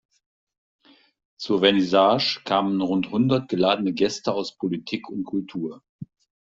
Zur 1.37 1.59
Vernissage 1.59 2.41
kamen 2.43 2.81
rund 2.81 3.11
hundert 3.11 3.49
geladene 3.49 3.93
Gäste 3.93 4.33
aus 4.33 4.57
Politik 4.57 5.07
und 5.07 5.25
Kultur. 5.25 5.83